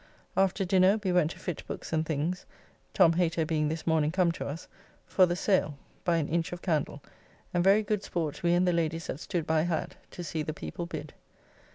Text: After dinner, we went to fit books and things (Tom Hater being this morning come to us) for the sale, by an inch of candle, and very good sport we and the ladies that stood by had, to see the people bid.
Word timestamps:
After 0.35 0.65
dinner, 0.65 0.99
we 1.03 1.11
went 1.11 1.29
to 1.29 1.39
fit 1.39 1.61
books 1.67 1.93
and 1.93 2.03
things 2.03 2.47
(Tom 2.91 3.13
Hater 3.13 3.45
being 3.45 3.67
this 3.69 3.85
morning 3.85 4.11
come 4.11 4.31
to 4.31 4.47
us) 4.47 4.67
for 5.05 5.27
the 5.27 5.35
sale, 5.35 5.77
by 6.03 6.17
an 6.17 6.27
inch 6.27 6.51
of 6.51 6.63
candle, 6.63 7.03
and 7.53 7.63
very 7.63 7.83
good 7.83 8.01
sport 8.01 8.41
we 8.41 8.53
and 8.55 8.67
the 8.67 8.73
ladies 8.73 9.05
that 9.05 9.19
stood 9.19 9.45
by 9.45 9.61
had, 9.61 9.97
to 10.09 10.23
see 10.23 10.41
the 10.41 10.53
people 10.55 10.87
bid. 10.87 11.13